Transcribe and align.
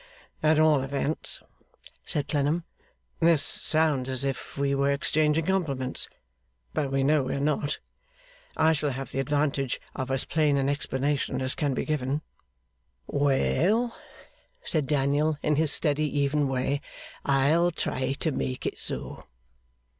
'At 0.41 0.57
all 0.57 0.81
events,' 0.81 1.43
said 2.07 2.27
Clennam 2.27 2.63
'this 3.19 3.43
sounds 3.43 4.09
as 4.09 4.23
if 4.23 4.57
we 4.57 4.73
were 4.73 4.89
exchanging 4.91 5.45
compliments, 5.45 6.09
but 6.73 6.91
we 6.91 7.03
know 7.03 7.21
we 7.21 7.35
are 7.35 7.39
not 7.39 7.77
I 8.57 8.73
shall 8.73 8.89
have 8.89 9.11
the 9.11 9.19
advantage 9.19 9.79
of 9.95 10.09
as 10.09 10.25
plain 10.25 10.57
an 10.57 10.69
explanation 10.69 11.39
as 11.39 11.53
can 11.53 11.75
be 11.75 11.85
given.' 11.85 12.23
'Well!' 13.05 13.95
said 14.63 14.87
Daniel, 14.87 15.37
in 15.43 15.57
his 15.57 15.71
steady 15.71 16.07
even 16.21 16.47
way, 16.47 16.81
'I'll 17.23 17.69
try 17.69 18.13
to 18.13 18.31
make 18.31 18.65
it 18.65 18.79
so. 18.79 19.25